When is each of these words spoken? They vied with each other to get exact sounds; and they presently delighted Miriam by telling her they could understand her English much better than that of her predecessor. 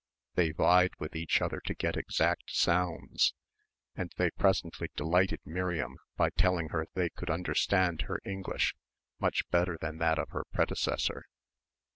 They 0.33 0.49
vied 0.49 0.93
with 0.97 1.15
each 1.15 1.43
other 1.43 1.59
to 1.59 1.75
get 1.75 1.95
exact 1.95 2.45
sounds; 2.47 3.35
and 3.95 4.11
they 4.17 4.31
presently 4.31 4.87
delighted 4.95 5.41
Miriam 5.45 5.95
by 6.17 6.31
telling 6.31 6.69
her 6.69 6.87
they 6.95 7.11
could 7.11 7.29
understand 7.29 8.01
her 8.07 8.19
English 8.25 8.73
much 9.19 9.47
better 9.51 9.77
than 9.79 9.99
that 9.99 10.17
of 10.17 10.29
her 10.29 10.45
predecessor. 10.51 11.25